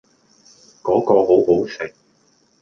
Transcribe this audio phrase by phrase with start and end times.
[0.81, 1.27] 嗰個好
[1.61, 1.93] 好食